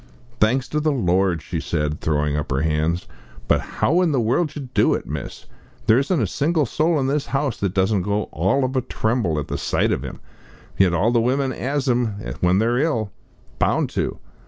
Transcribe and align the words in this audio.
"Thanks 0.39 0.67
to 0.69 0.79
the 0.79 0.91
Lord!" 0.91 1.43
she 1.43 1.59
said, 1.59 2.01
throwing 2.01 2.35
up 2.35 2.49
her 2.51 2.61
hands. 2.61 3.05
"But 3.47 3.61
how 3.61 4.01
in 4.01 4.11
the 4.11 4.19
world 4.19 4.47
did 4.47 4.55
you 4.55 4.69
do 4.73 4.97
't, 4.99 5.05
miss? 5.07 5.45
There 5.85 5.99
isn't 5.99 6.19
a 6.19 6.25
single 6.25 6.65
soul 6.65 6.99
in 6.99 7.05
this 7.05 7.27
house 7.27 7.57
that 7.57 7.75
doesn't 7.75 8.01
go 8.01 8.23
all 8.31 8.63
of 8.65 8.75
a 8.75 8.81
tremble 8.81 9.37
at 9.37 9.47
the 9.47 9.59
sight 9.59 9.91
of 9.91 10.03
'im. 10.03 10.19
Yet 10.75 10.95
all 10.95 11.11
the 11.11 11.21
women 11.21 11.51
has 11.51 11.87
'im 11.87 12.07
when 12.39 12.57
they're 12.57 12.79
ill 12.79 13.11
bound 13.59 13.91
to. 13.91 14.17